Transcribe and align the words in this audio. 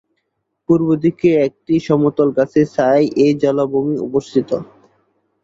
পূর্বদিকের 0.69 1.35
একটি 1.47 1.73
সমতল 1.87 2.27
গাছের 2.37 2.65
ছায়ায় 2.73 3.07
এই 3.23 3.33
জলাভূমি 3.41 3.95
অবস্থিত। 4.07 4.49